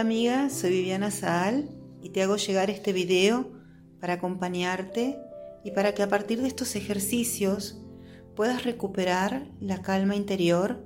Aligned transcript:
Hola 0.00 0.08
amiga, 0.08 0.48
soy 0.48 0.70
Viviana 0.70 1.10
Saal 1.10 1.68
y 2.00 2.08
te 2.08 2.22
hago 2.22 2.36
llegar 2.36 2.70
este 2.70 2.94
video 2.94 3.50
para 4.00 4.14
acompañarte 4.14 5.18
y 5.62 5.72
para 5.72 5.92
que 5.92 6.02
a 6.02 6.08
partir 6.08 6.40
de 6.40 6.48
estos 6.48 6.74
ejercicios 6.74 7.82
puedas 8.34 8.64
recuperar 8.64 9.46
la 9.60 9.82
calma 9.82 10.16
interior, 10.16 10.82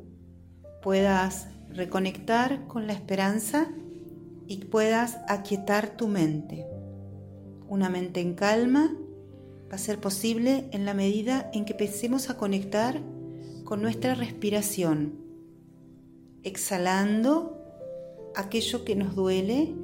puedas 0.83 1.47
reconectar 1.69 2.67
con 2.67 2.89
la 2.89 2.93
esperanza 2.93 3.69
y 4.49 4.65
puedas 4.65 5.19
aquietar 5.29 5.97
tu 5.97 6.09
mente. 6.09 6.67
Una 7.69 7.89
mente 7.89 8.21
en 8.21 8.35
calma 8.35 8.97
va 9.71 9.77
a 9.77 9.79
ser 9.79 10.01
posible 10.01 10.69
en 10.73 10.85
la 10.85 10.93
medida 10.93 11.53
en 11.55 11.67
que 11.67 11.75
empecemos 11.75 12.31
a 12.31 12.37
conectar 12.37 13.01
con 13.63 13.81
nuestra 13.81 14.17
respiración, 14.17 15.21
exhalando 16.43 17.64
aquello 18.35 18.85
que 18.85 18.97
nos 18.97 19.15
duele 19.15 19.75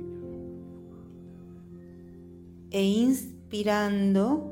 e 2.71 2.83
inspirando 2.83 4.51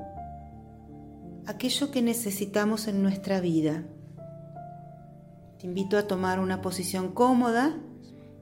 aquello 1.47 1.91
que 1.91 2.03
necesitamos 2.03 2.89
en 2.89 3.03
nuestra 3.03 3.41
vida. 3.41 3.85
Te 5.59 5.67
invito 5.67 5.97
a 5.97 6.07
tomar 6.07 6.41
una 6.41 6.61
posición 6.61 7.13
cómoda 7.13 7.77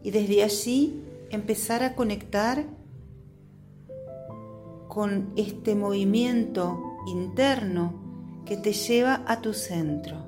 y 0.02 0.10
desde 0.10 0.42
allí 0.42 1.02
empezar 1.30 1.82
a 1.82 1.94
conectar 1.94 2.66
con 4.88 5.32
este 5.36 5.74
movimiento 5.74 6.80
interno 7.06 8.42
que 8.44 8.56
te 8.56 8.72
lleva 8.72 9.22
a 9.26 9.40
tu 9.40 9.52
centro. 9.52 10.24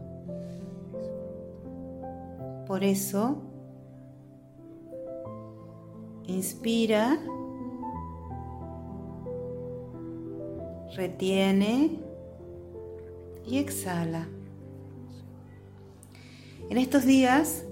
Por 2.66 2.84
eso, 2.84 3.47
inspira, 6.28 7.18
retiene 10.94 11.98
y 13.46 13.58
exhala. 13.58 14.28
En 16.70 16.76
estos 16.76 17.06
días 17.06 17.64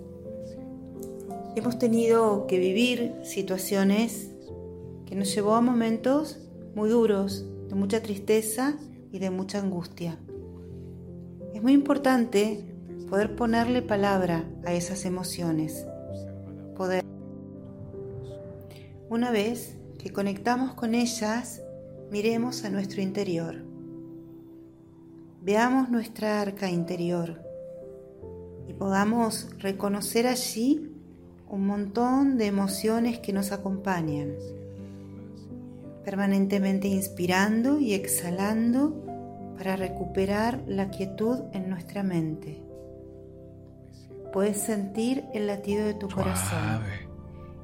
hemos 1.54 1.78
tenido 1.78 2.46
que 2.46 2.58
vivir 2.58 3.14
situaciones 3.22 4.30
que 5.04 5.14
nos 5.14 5.32
llevó 5.34 5.54
a 5.54 5.60
momentos 5.60 6.38
muy 6.74 6.88
duros, 6.88 7.44
de 7.68 7.74
mucha 7.74 8.02
tristeza 8.02 8.78
y 9.12 9.18
de 9.18 9.30
mucha 9.30 9.60
angustia. 9.60 10.18
Es 11.54 11.62
muy 11.62 11.74
importante 11.74 12.64
poder 13.10 13.36
ponerle 13.36 13.82
palabra 13.82 14.44
a 14.64 14.72
esas 14.72 15.04
emociones, 15.04 15.86
Una 19.08 19.30
vez 19.30 19.76
que 20.00 20.12
conectamos 20.12 20.74
con 20.74 20.96
ellas, 20.96 21.62
miremos 22.10 22.64
a 22.64 22.70
nuestro 22.70 23.02
interior. 23.02 23.54
Veamos 25.42 25.90
nuestra 25.90 26.40
arca 26.40 26.68
interior 26.68 27.40
y 28.66 28.72
podamos 28.72 29.48
reconocer 29.60 30.26
allí 30.26 30.90
un 31.48 31.68
montón 31.68 32.36
de 32.36 32.46
emociones 32.46 33.20
que 33.20 33.32
nos 33.32 33.52
acompañan, 33.52 34.32
permanentemente 36.04 36.88
inspirando 36.88 37.78
y 37.78 37.94
exhalando 37.94 38.92
para 39.56 39.76
recuperar 39.76 40.64
la 40.66 40.90
quietud 40.90 41.42
en 41.52 41.70
nuestra 41.70 42.02
mente. 42.02 42.60
Puedes 44.32 44.58
sentir 44.58 45.26
el 45.32 45.46
latido 45.46 45.86
de 45.86 45.94
tu 45.94 46.08
corazón 46.08 46.82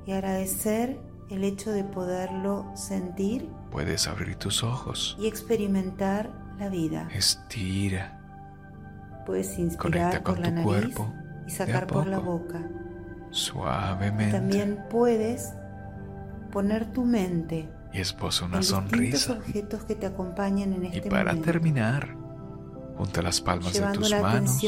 y 0.06 0.12
agradecer 0.12 1.10
el 1.32 1.44
hecho 1.44 1.70
de 1.70 1.82
poderlo 1.82 2.70
sentir. 2.74 3.48
Puedes 3.70 4.06
abrir 4.06 4.36
tus 4.36 4.62
ojos 4.62 5.16
y 5.18 5.26
experimentar 5.26 6.30
la 6.58 6.68
vida. 6.68 7.08
Estira. 7.12 8.20
Puedes 9.24 9.58
inspirar 9.58 10.22
por 10.22 10.38
la 10.38 10.50
nariz 10.50 10.64
cuerpo 10.64 11.12
y 11.46 11.50
sacar 11.50 11.86
por 11.86 12.06
la 12.06 12.18
boca. 12.18 12.60
Suavemente. 13.30 14.32
también 14.32 14.84
puedes 14.90 15.54
poner 16.50 16.92
tu 16.92 17.06
mente 17.06 17.66
y 17.94 18.00
esposa 18.00 18.44
una 18.44 18.62
sonrisa. 18.62 19.32
objetos 19.32 19.84
que 19.84 19.94
te 19.94 20.04
acompañan 20.04 20.74
en 20.74 20.84
este 20.84 20.98
Y 20.98 21.10
para 21.10 21.34
terminar, 21.36 22.14
junta 22.98 23.22
las 23.22 23.40
palmas 23.40 23.72
de 23.72 23.80
tus 23.92 24.10
manos 24.20 24.60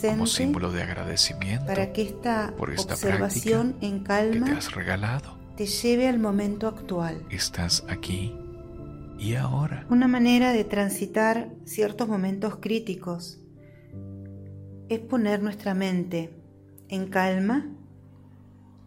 como 0.00 0.26
símbolo 0.28 0.70
de 0.70 0.84
agradecimiento 0.84 1.66
para 1.66 1.92
que 1.92 2.02
esta 2.02 2.54
por 2.56 2.72
esta 2.72 2.94
observación 2.94 3.74
en 3.80 4.04
calma 4.04 4.46
que 4.46 4.52
te 4.52 4.58
has 4.58 4.72
regalado 4.72 5.43
te 5.56 5.66
lleve 5.66 6.08
al 6.08 6.18
momento 6.18 6.66
actual. 6.66 7.24
Estás 7.30 7.84
aquí 7.88 8.34
y 9.18 9.34
ahora. 9.34 9.86
Una 9.88 10.08
manera 10.08 10.52
de 10.52 10.64
transitar 10.64 11.54
ciertos 11.64 12.08
momentos 12.08 12.56
críticos 12.56 13.40
es 14.88 14.98
poner 14.98 15.42
nuestra 15.42 15.74
mente 15.74 16.30
en 16.88 17.06
calma, 17.08 17.70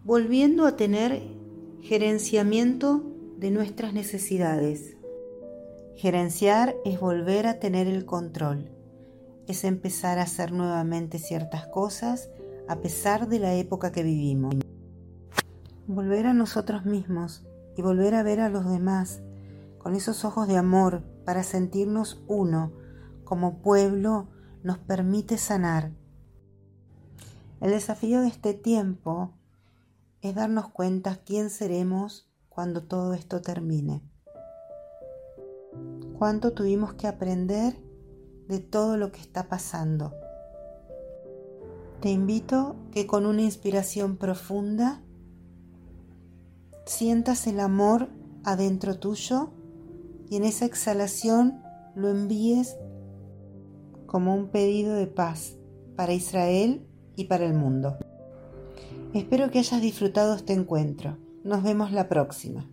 volviendo 0.03 0.65
a 0.65 0.75
tener 0.75 1.23
gerenciamiento 1.81 3.03
de 3.37 3.51
nuestras 3.51 3.93
necesidades. 3.93 4.97
Gerenciar 5.95 6.75
es 6.85 6.99
volver 6.99 7.47
a 7.47 7.59
tener 7.59 7.87
el 7.87 8.05
control, 8.05 8.69
es 9.47 9.63
empezar 9.63 10.19
a 10.19 10.23
hacer 10.23 10.51
nuevamente 10.51 11.17
ciertas 11.17 11.65
cosas 11.67 12.29
a 12.67 12.81
pesar 12.81 13.29
de 13.29 13.39
la 13.39 13.55
época 13.55 13.91
que 13.93 14.03
vivimos. 14.03 14.66
Volver 15.87 16.27
a 16.27 16.33
nosotros 16.33 16.85
mismos 16.85 17.47
y 17.77 17.81
volver 17.81 18.13
a 18.13 18.21
ver 18.21 18.41
a 18.41 18.49
los 18.49 18.69
demás 18.69 19.21
con 19.77 19.95
esos 19.95 20.25
ojos 20.25 20.45
de 20.49 20.57
amor 20.57 21.01
para 21.23 21.43
sentirnos 21.43 22.21
uno 22.27 22.73
como 23.23 23.61
pueblo 23.61 24.27
nos 24.63 24.79
permite 24.79 25.37
sanar. 25.37 25.93
El 27.61 27.71
desafío 27.71 28.19
de 28.19 28.27
este 28.27 28.53
tiempo 28.53 29.31
es 30.21 30.35
darnos 30.35 30.67
cuenta 30.67 31.21
quién 31.23 31.49
seremos 31.49 32.29
cuando 32.49 32.83
todo 32.83 33.13
esto 33.13 33.41
termine. 33.41 34.03
Cuánto 36.17 36.51
tuvimos 36.51 36.95
que 36.95 37.07
aprender 37.07 37.81
de 38.49 38.59
todo 38.59 38.97
lo 38.97 39.13
que 39.13 39.21
está 39.21 39.47
pasando. 39.47 40.13
Te 42.01 42.09
invito 42.09 42.75
que 42.91 43.07
con 43.07 43.25
una 43.25 43.41
inspiración 43.41 44.17
profunda 44.17 45.01
sientas 46.87 47.47
el 47.47 47.59
amor 47.59 48.09
adentro 48.43 48.97
tuyo 48.97 49.51
y 50.29 50.37
en 50.37 50.43
esa 50.43 50.65
exhalación 50.65 51.61
lo 51.95 52.09
envíes 52.09 52.77
como 54.05 54.33
un 54.33 54.49
pedido 54.49 54.95
de 54.95 55.07
paz 55.07 55.57
para 55.95 56.13
Israel 56.13 56.87
y 57.15 57.25
para 57.25 57.45
el 57.45 57.53
mundo. 57.53 57.97
Espero 59.13 59.51
que 59.51 59.59
hayas 59.59 59.81
disfrutado 59.81 60.35
este 60.35 60.53
encuentro. 60.53 61.17
Nos 61.43 61.63
vemos 61.63 61.91
la 61.91 62.07
próxima. 62.07 62.69